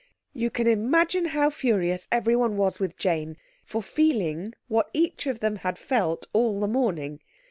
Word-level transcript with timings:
You 0.33 0.49
can 0.49 0.65
imagine 0.65 1.25
how 1.25 1.51
furious 1.51 2.07
everyone 2.11 2.57
was 2.57 2.79
with 2.79 2.97
Jane 2.97 3.37
for 3.63 3.83
feeling 3.83 4.55
what 4.67 4.89
each 4.93 5.27
of 5.27 5.41
them 5.41 5.57
had 5.57 5.77
felt 5.77 6.25
all 6.33 6.59
the 6.59 6.67
morning. 6.67 7.19